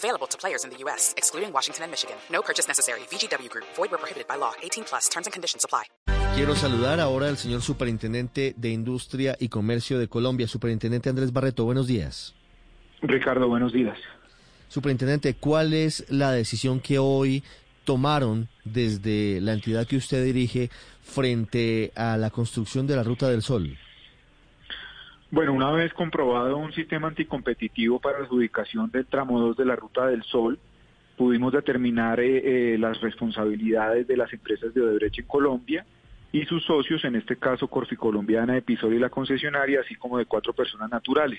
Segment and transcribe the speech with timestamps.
[0.00, 2.16] Available to players in the U.S., excluding Washington and Michigan.
[2.32, 3.00] No purchase necessary.
[3.10, 3.66] VGW Group.
[3.76, 4.52] Void where prohibited by law.
[4.62, 5.10] 18 plus.
[5.10, 5.84] Terms and conditions apply.
[6.34, 11.64] Quiero saludar ahora al señor Superintendente de Industria y Comercio de Colombia, Superintendente Andrés Barreto.
[11.64, 12.34] Buenos días.
[13.02, 13.98] Ricardo, buenos días.
[14.68, 17.42] Superintendente, ¿cuál es la decisión que hoy
[17.84, 20.70] tomaron desde la entidad que usted dirige
[21.02, 23.76] frente a la construcción de la Ruta del Sol?
[25.32, 29.76] Bueno, una vez comprobado un sistema anticompetitivo para la adjudicación del tramo 2 de la
[29.76, 30.58] Ruta del Sol,
[31.16, 35.86] pudimos determinar eh, eh, las responsabilidades de las empresas de Odebrecht en Colombia
[36.32, 40.52] y sus socios, en este caso Corficolombiana, Episodio y la concesionaria, así como de cuatro
[40.52, 41.38] personas naturales.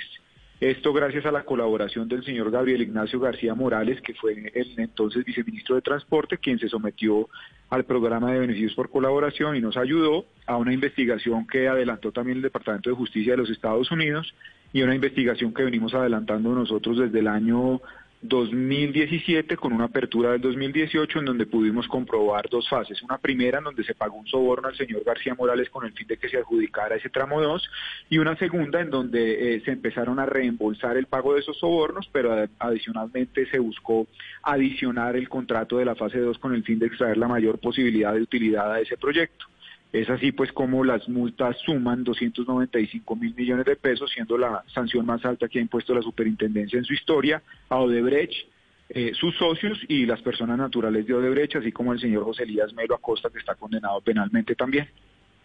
[0.61, 5.25] Esto gracias a la colaboración del señor Gabriel Ignacio García Morales, que fue el entonces
[5.25, 7.29] viceministro de Transporte, quien se sometió
[7.71, 12.37] al programa de beneficios por colaboración y nos ayudó a una investigación que adelantó también
[12.37, 14.35] el Departamento de Justicia de los Estados Unidos
[14.71, 17.81] y una investigación que venimos adelantando nosotros desde el año
[18.21, 23.01] 2017 con una apertura del 2018 en donde pudimos comprobar dos fases.
[23.01, 26.07] Una primera en donde se pagó un soborno al señor García Morales con el fin
[26.07, 27.69] de que se adjudicara ese tramo 2
[28.09, 32.09] y una segunda en donde eh, se empezaron a reembolsar el pago de esos sobornos,
[32.11, 34.07] pero adicionalmente se buscó
[34.43, 38.13] adicionar el contrato de la fase 2 con el fin de extraer la mayor posibilidad
[38.13, 39.50] de utilidad a ese proyecto.
[39.91, 45.05] Es así pues como las multas suman 295 mil millones de pesos, siendo la sanción
[45.05, 48.47] más alta que ha impuesto la superintendencia en su historia a Odebrecht,
[48.89, 52.73] eh, sus socios y las personas naturales de Odebrecht, así como el señor José Elías
[52.73, 54.87] Melo Acosta, que está condenado penalmente también.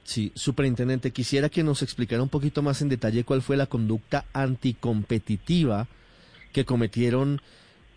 [0.05, 4.25] Sí, superintendente, quisiera que nos explicara un poquito más en detalle cuál fue la conducta
[4.33, 5.89] anticompetitiva
[6.53, 7.41] que cometieron,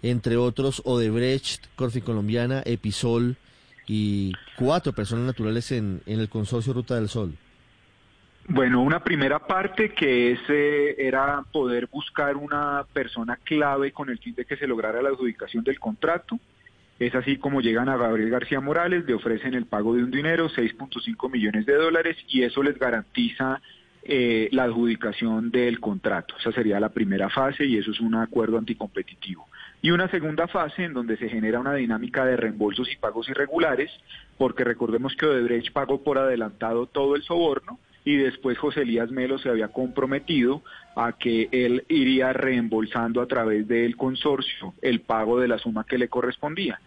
[0.02, 3.38] entre otros, Odebrecht, Corficolombiana, Episol,
[3.92, 7.34] y cuatro personas naturales en, en el consorcio Ruta del Sol.
[8.48, 14.36] Bueno, una primera parte que ese era poder buscar una persona clave con el fin
[14.36, 16.40] de que se lograra la adjudicación del contrato.
[17.00, 20.50] Es así como llegan a Gabriel García Morales, le ofrecen el pago de un dinero,
[20.50, 23.60] 6.5 millones de dólares, y eso les garantiza
[24.04, 26.36] eh, la adjudicación del contrato.
[26.40, 29.49] Esa sería la primera fase y eso es un acuerdo anticompetitivo
[29.82, 33.92] y una segunda fase en donde se genera una dinámica de reembolsos y pagos irregulares,
[34.38, 39.38] porque recordemos que Odebrecht pagó por adelantado todo el soborno y después José Elías Melo
[39.38, 40.64] se había comprometido
[40.96, 45.98] a que él iría reembolsando a través del consorcio el pago de la suma que
[45.98, 46.80] le correspondía.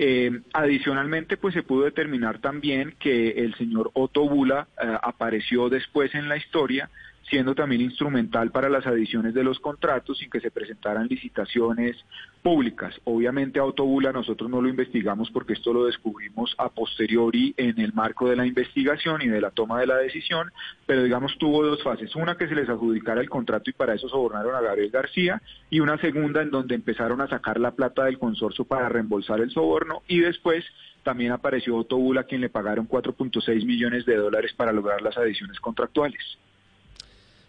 [0.00, 6.14] Eh, adicionalmente, pues se pudo determinar también que el señor Otto Bula eh, apareció después
[6.14, 6.88] en la historia
[7.28, 11.96] siendo también instrumental para las adiciones de los contratos sin que se presentaran licitaciones
[12.42, 12.94] públicas.
[13.04, 18.28] Obviamente Autobula nosotros no lo investigamos porque esto lo descubrimos a posteriori en el marco
[18.28, 20.50] de la investigación y de la toma de la decisión,
[20.86, 24.08] pero digamos tuvo dos fases, una que se les adjudicara el contrato y para eso
[24.08, 28.18] sobornaron a Gabriel García y una segunda en donde empezaron a sacar la plata del
[28.18, 30.64] consorcio para reembolsar el soborno y después
[31.02, 36.38] también apareció Autobula quien le pagaron 4.6 millones de dólares para lograr las adiciones contractuales.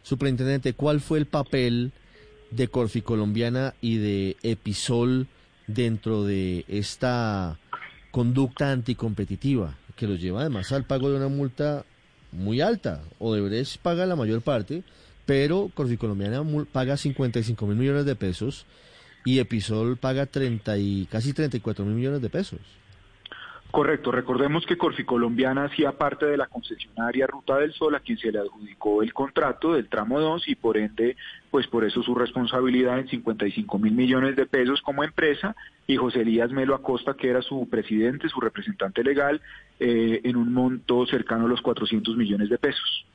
[0.09, 1.91] Superintendente, ¿cuál fue el papel
[2.49, 5.27] de Corficolombiana y de Episol
[5.67, 7.59] dentro de esta
[8.09, 11.85] conducta anticompetitiva que los lleva además al pago de una multa
[12.31, 13.03] muy alta?
[13.19, 14.81] Odebrecht paga la mayor parte,
[15.27, 16.41] pero Corficolombiana
[16.71, 18.65] paga 55 mil millones de pesos
[19.25, 22.61] y Episol paga 30 y casi 34 mil millones de pesos.
[23.72, 28.31] Correcto, recordemos que Corficolombiana hacía parte de la concesionaria Ruta del Sol a quien se
[28.31, 31.16] le adjudicó el contrato del tramo 2 y por ende,
[31.52, 36.22] pues por eso su responsabilidad en 55 mil millones de pesos como empresa y José
[36.22, 39.40] Elías Melo Acosta, que era su presidente, su representante legal,
[39.80, 43.06] eh, en un monto cercano a los 400 millones de pesos.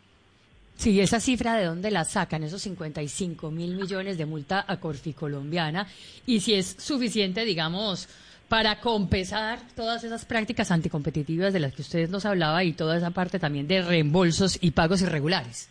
[0.77, 5.89] Sí, esa cifra de dónde la sacan, esos 55 mil millones de multa a Corficolombiana
[6.27, 8.09] y si es suficiente, digamos,
[8.49, 13.11] para compensar todas esas prácticas anticompetitivas de las que ustedes nos hablaba y toda esa
[13.11, 15.71] parte también de reembolsos y pagos irregulares?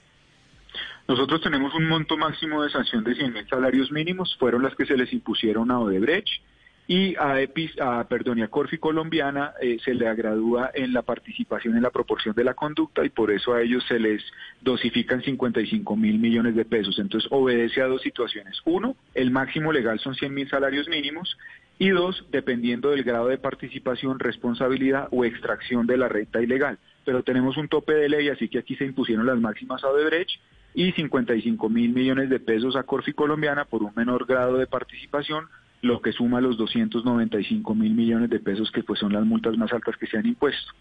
[1.07, 4.85] Nosotros tenemos un monto máximo de sanción de 100 mil salarios mínimos, fueron las que
[4.85, 6.41] se les impusieron a Odebrecht
[6.87, 11.77] y a, Epis, a, perdón, a Corfi Colombiana eh, se le agradúa en la participación
[11.77, 14.21] en la proporción de la conducta y por eso a ellos se les
[14.61, 16.99] dosifican 55 mil millones de pesos.
[16.99, 18.59] Entonces obedece a dos situaciones.
[18.65, 21.37] Uno, el máximo legal son 100 mil salarios mínimos
[21.83, 26.79] y dos, dependiendo del grado de participación, responsabilidad o extracción de la renta ilegal.
[27.03, 30.39] Pero tenemos un tope de ley, así que aquí se impusieron las máximas a Odebrecht
[30.73, 35.49] y 55 mil millones de pesos a Corfi Colombiana por un menor grado de participación,
[35.81, 39.73] lo que suma los 295 mil millones de pesos que pues son las multas más
[39.73, 40.71] altas que se han impuesto.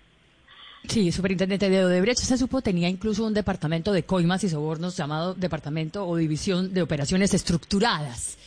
[0.87, 5.34] Sí, superintendente de Odebrecht se supo tenía incluso un departamento de coimas y sobornos llamado
[5.34, 8.38] Departamento o División de Operaciones Estructuradas.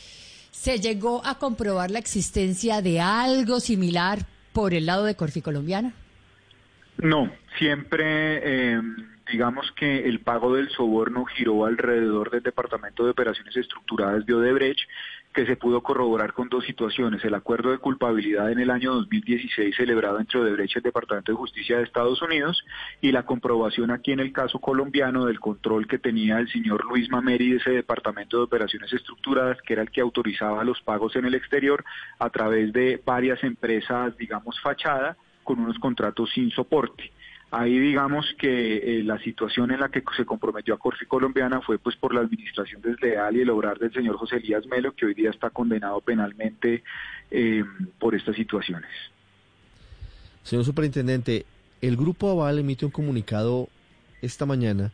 [0.66, 5.92] ¿Se llegó a comprobar la existencia de algo similar por el lado de Corfi Colombiana?
[6.98, 8.82] No, siempre eh,
[9.30, 14.80] digamos que el pago del soborno giró alrededor del Departamento de Operaciones Estructuradas de Odebrecht,
[15.36, 17.22] que se pudo corroborar con dos situaciones.
[17.22, 21.36] El acuerdo de culpabilidad en el año 2016 celebrado entre Odebrecht y el Departamento de
[21.36, 22.64] Justicia de Estados Unidos
[23.02, 27.10] y la comprobación aquí en el caso colombiano del control que tenía el señor Luis
[27.10, 31.26] Mameri de ese Departamento de Operaciones Estructuradas, que era el que autorizaba los pagos en
[31.26, 31.84] el exterior
[32.18, 37.12] a través de varias empresas, digamos, fachada, con unos contratos sin soporte.
[37.50, 41.78] Ahí digamos que eh, la situación en la que se comprometió a Corfi Colombiana fue
[41.78, 45.14] pues por la administración desleal y el obrar del señor José Elías Melo, que hoy
[45.14, 46.82] día está condenado penalmente
[47.30, 47.64] eh,
[48.00, 48.90] por estas situaciones.
[50.42, 51.46] Señor Superintendente,
[51.80, 53.68] el Grupo Aval emite un comunicado
[54.22, 54.92] esta mañana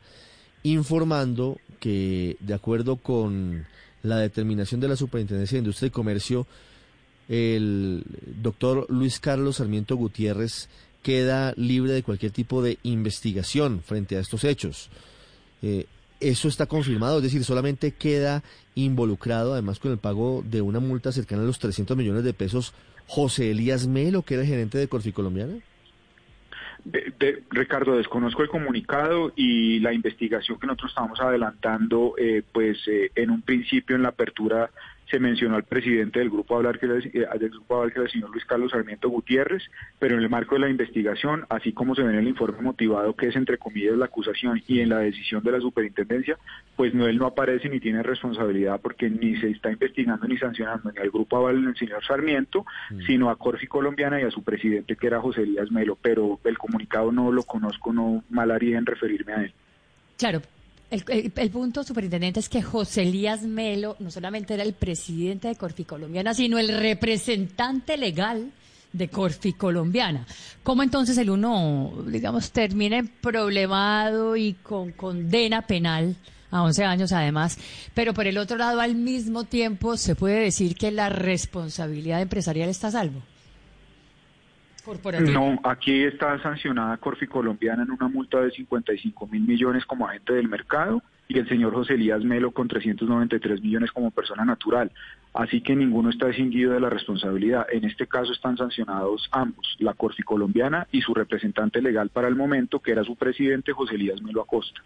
[0.63, 3.67] informando que, de acuerdo con
[4.03, 6.47] la determinación de la Superintendencia de Industria y Comercio,
[7.29, 8.05] el
[8.43, 10.69] doctor Luis Carlos Sarmiento Gutiérrez
[11.03, 14.91] queda libre de cualquier tipo de investigación frente a estos hechos.
[15.63, 15.87] Eh,
[16.21, 18.43] eso está confirmado, es decir, solamente queda
[18.75, 22.75] involucrado, además con el pago de una multa cercana a los 300 millones de pesos,
[23.07, 25.55] José Elías Melo, que era gerente de Corfi Colombiana.
[26.85, 33.11] De, Ricardo, desconozco el comunicado y la investigación que nosotros estamos adelantando, eh, pues eh,
[33.15, 34.71] en un principio en la apertura
[35.13, 38.07] se mencionó al presidente del grupo hablar que era, eh, del grupo hablar que era
[38.07, 39.63] el señor Luis Carlos Sarmiento Gutiérrez,
[39.99, 43.15] pero en el marco de la investigación, así como se ve en el informe motivado
[43.15, 46.39] que es entre comillas la acusación y en la decisión de la superintendencia,
[46.77, 50.91] pues no él no aparece ni tiene responsabilidad porque ni se está investigando ni sancionando
[50.91, 53.03] ni al grupo aval el señor Sarmiento, mm.
[53.03, 56.57] sino a Corfi Colombiana y a su presidente que era José Elías Melo, pero el
[56.57, 59.53] comunicado no lo conozco, no mal haría en referirme a él.
[60.17, 60.41] Claro,
[60.93, 65.85] el, punto, superintendente, es que José Elías Melo no solamente era el presidente de Corfi
[65.85, 68.53] Colombiana, sino el representante legal
[68.93, 70.27] de Corfi Colombiana.
[70.63, 76.15] ¿Cómo entonces el uno, digamos, termina problemado y con condena penal
[76.51, 77.57] a 11 años además,
[77.95, 82.69] pero por el otro lado, al mismo tiempo, se puede decir que la responsabilidad empresarial
[82.69, 83.23] está a salvo?
[85.33, 90.33] No, aquí está sancionada Corfi Colombiana en una multa de 55 mil millones como agente
[90.33, 94.91] del mercado y el señor José Elías Melo con 393 millones como persona natural.
[95.35, 97.67] Así que ninguno está distinguido de la responsabilidad.
[97.73, 102.35] En este caso están sancionados ambos, la Corfi Colombiana y su representante legal para el
[102.35, 104.83] momento, que era su presidente José Elías Melo Acosta.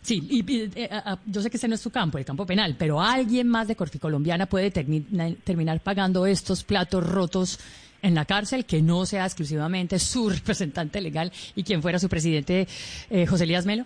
[0.00, 0.88] Sí, y, eh,
[1.26, 3.74] yo sé que ese no es su campo, el campo penal, pero alguien más de
[3.74, 7.58] Corfi Colombiana puede terminar pagando estos platos rotos
[8.02, 12.66] en la cárcel, que no sea exclusivamente su representante legal y quien fuera su presidente,
[13.10, 13.84] eh, José Elías Melo?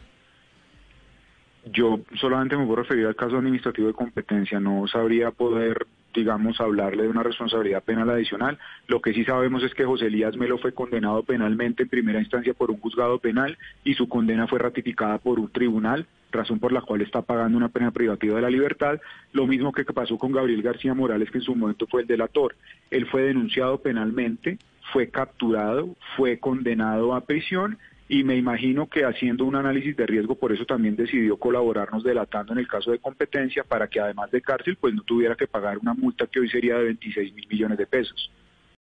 [1.72, 7.04] Yo solamente me puedo referir al caso administrativo de competencia, no sabría poder, digamos, hablarle
[7.04, 8.58] de una responsabilidad penal adicional.
[8.86, 12.54] Lo que sí sabemos es que José Elías Melo fue condenado penalmente en primera instancia
[12.54, 16.80] por un juzgado penal y su condena fue ratificada por un tribunal razón por la
[16.80, 18.98] cual está pagando una pena privativa de la libertad,
[19.32, 22.56] lo mismo que pasó con Gabriel García Morales, que en su momento fue el delator.
[22.90, 24.58] Él fue denunciado penalmente,
[24.92, 27.78] fue capturado, fue condenado a prisión
[28.12, 32.52] y me imagino que haciendo un análisis de riesgo, por eso también decidió colaborarnos delatando
[32.52, 35.78] en el caso de competencia para que además de cárcel, pues no tuviera que pagar
[35.78, 38.30] una multa que hoy sería de 26 mil millones de pesos.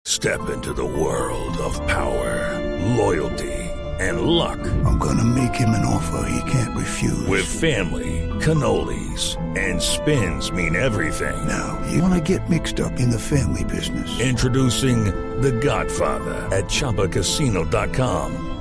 [0.06, 2.60] Step into the world of power,
[2.98, 3.72] loyalty.
[4.02, 4.58] and luck.
[4.84, 7.28] I'm gonna make him an offer he can't refuse.
[7.28, 11.48] With family, cannolis, and spins mean everything.
[11.48, 14.10] Now, you wanna get mixed up in the family business.
[14.20, 15.04] Introducing
[15.42, 18.61] The Godfather at Choppacasino.com.